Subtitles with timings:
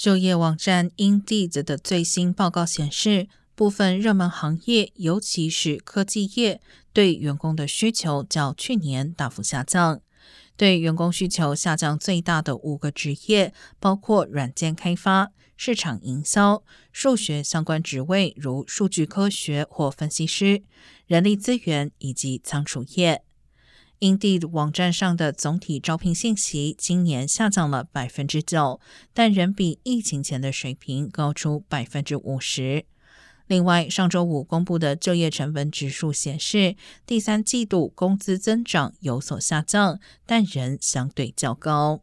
[0.00, 6.62] 就业网站 Indeed 的最新报告显示，部分热门行业，尤其是科技业，
[6.94, 10.00] 对员工的需求较去年大幅下降。
[10.56, 20.62] 对员工需求下降最大的五个职业，包括软件开发、市场营销、数学相关职位，如数据科学或分析师、
[21.06, 23.22] 人力资源以及仓储业。
[24.00, 28.80] Indeed 网站上的总体招聘信息今年下降了百分之九，
[29.12, 32.86] 但仍比疫情前的水平高出百分之五十。
[33.46, 42.00] 另外，上周五公布的就业成本指数显示，第三季度工资增长有所下降，但仍相对较高。